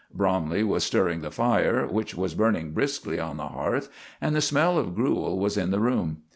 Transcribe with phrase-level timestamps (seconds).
[0.11, 3.87] Bromley was stirring the fire, which was burning briskly on the hearth,
[4.19, 6.23] and the smell of gruel was in the room.